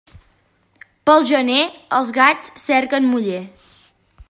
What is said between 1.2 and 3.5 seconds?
gener els gats cerquen muller.